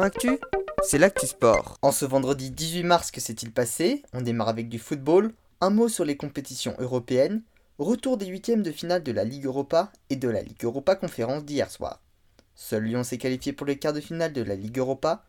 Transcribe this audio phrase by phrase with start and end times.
[0.00, 0.38] Actu,
[0.82, 1.76] c'est l'actu sport.
[1.82, 4.02] En ce vendredi 18 mars, que s'est-il passé?
[4.14, 7.42] On démarre avec du football, un mot sur les compétitions européennes,
[7.78, 11.44] retour des huitièmes de finale de la Ligue Europa et de la Ligue Europa Conférence
[11.44, 12.00] d'hier soir.
[12.54, 15.26] Seul Lyon s'est qualifié pour les quarts de finale de la Ligue Europa.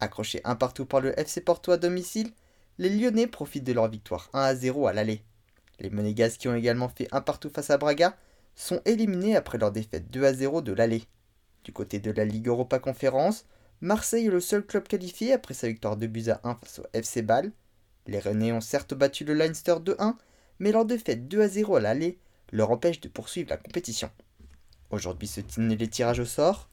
[0.00, 2.30] Accroché un partout par le FC Porto à domicile,
[2.76, 5.22] les Lyonnais profitent de leur victoire 1 à 0 à l'aller.
[5.80, 8.14] Les Monégasques qui ont également fait un partout face à Braga
[8.54, 11.04] sont éliminés après leur défaite 2 à 0 de l'aller.
[11.64, 13.46] Du côté de la Ligue Europa Conférence,
[13.84, 16.86] Marseille est le seul club qualifié après sa victoire de buts à 1 face au
[16.94, 17.52] FC Bâle.
[18.06, 20.14] Les Rennais ont certes battu le Leinster 2-1,
[20.58, 22.18] mais leur défaite 2 à 0 à l'aller
[22.50, 24.10] leur empêche de poursuivre la compétition.
[24.88, 26.70] Aujourd'hui se tiennent les tirages au sort.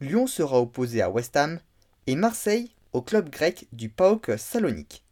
[0.00, 1.60] Lyon sera opposé à West Ham
[2.06, 5.04] et Marseille au club grec du PAOK Salonique.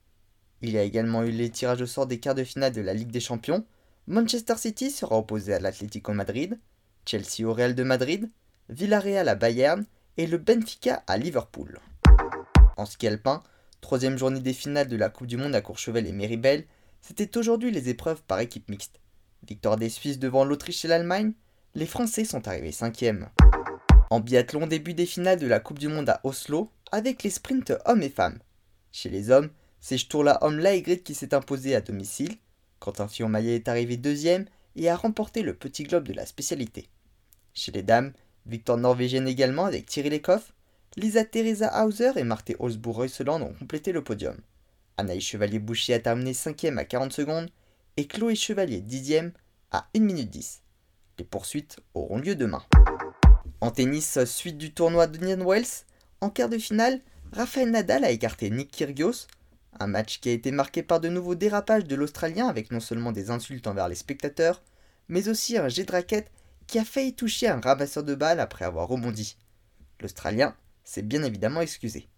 [0.63, 2.95] Il y a également eu les tirages au sort des quarts de finale de la
[2.95, 3.67] Ligue des Champions.
[4.07, 6.59] Manchester City sera opposé à l'Atlético Madrid,
[7.05, 8.31] Chelsea au Real de Madrid,
[8.71, 9.85] Villarreal à Bayern
[10.17, 11.79] et le Benfica à Liverpool.
[12.77, 13.43] En ski alpin,
[13.81, 16.65] troisième journée des finales de la Coupe du Monde à Courchevel et Méribel,
[17.01, 19.01] c'était aujourd'hui les épreuves par équipe mixte.
[19.47, 21.33] Victoire des Suisses devant l'Autriche et l'Allemagne,
[21.75, 23.29] les Français sont arrivés cinquième.
[24.11, 27.73] En biathlon, début des finales de la Coupe du Monde à Oslo, avec les sprints
[27.87, 28.39] hommes et femmes.
[28.93, 32.37] Chez les hommes, c'est Sturla Homme Laegrid qui s'est imposé à domicile.
[32.79, 34.45] Quentin Fillon-Maillet est arrivé deuxième
[34.77, 36.89] et a remporté le petit globe de la spécialité.
[37.55, 38.13] Chez les dames,
[38.47, 40.53] victoire norvégienne également avec Thierry Lecoff,
[40.97, 44.37] Lisa Teresa Hauser et Marthe Holzbourg-Reuseland ont complété le podium.
[44.97, 47.51] Anaïs Chevalier-Boucher a terminé 5 à 40 secondes
[47.97, 49.33] et Chloé Chevalier 10
[49.71, 50.63] à 1 minute 10.
[51.19, 52.63] Les poursuites auront lieu demain.
[53.61, 55.85] En tennis, suite du tournoi d'Union Wells,
[56.21, 57.01] en quart de finale,
[57.33, 59.27] Rafael Nadal a écarté Nick Kyrgios
[59.81, 63.13] un match qui a été marqué par de nouveaux dérapages de l'Australien avec non seulement
[63.13, 64.63] des insultes envers les spectateurs,
[65.09, 66.31] mais aussi un jet de raquette
[66.73, 69.37] qui a failli toucher un ramasseur de balles après avoir rebondi.
[70.01, 72.09] L'Australien s'est bien évidemment excusé.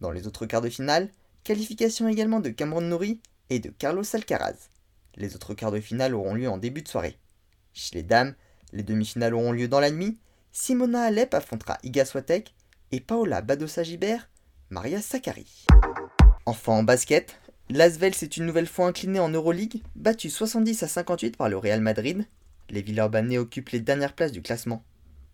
[0.00, 1.10] Dans les autres quarts de finale,
[1.44, 4.68] qualification également de Cameron Nouri et de Carlos Alcaraz.
[5.14, 7.20] Les autres quarts de finale auront lieu en début de soirée.
[7.72, 8.34] Chez les dames,
[8.72, 10.18] les demi-finales auront lieu dans la nuit.
[10.50, 12.52] Simona Alep affrontera Iga Swiatek
[12.90, 14.28] et Paola Badosa-Gibert,
[14.70, 15.66] Maria Sakkari.
[16.46, 21.36] Enfin en basket, l'Asvel s'est une nouvelle fois incliné en Euroleague, battu 70 à 58
[21.36, 22.26] par le Real Madrid.
[22.70, 24.84] Les Villeurbanais occupent les dernières places du classement.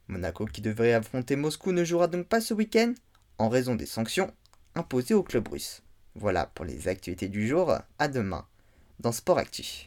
[0.09, 2.95] Monaco, qui devrait affronter Moscou, ne jouera donc pas ce week-end
[3.39, 4.33] en raison des sanctions
[4.75, 5.83] imposées au club russe.
[6.15, 7.77] Voilà pour les actualités du jour.
[7.99, 8.47] À demain
[9.01, 9.85] dans Sport Actif.